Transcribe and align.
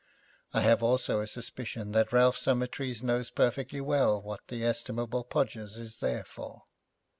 I 0.51 0.61
have 0.61 0.81
also 0.81 1.19
a 1.19 1.27
suspicion 1.27 1.91
that 1.91 2.11
Ralph 2.11 2.35
Summertrees 2.35 3.03
knows 3.03 3.29
perfectly 3.29 3.81
well 3.81 4.19
what 4.19 4.39
the 4.47 4.65
estimable 4.65 5.23
Podgers 5.23 5.77
is 5.77 5.97
there 5.97 6.23
for.' 6.23 6.63